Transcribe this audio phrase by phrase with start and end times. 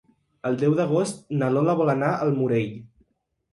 [0.49, 2.75] El deu d'agost na Lola vol anar al Morell.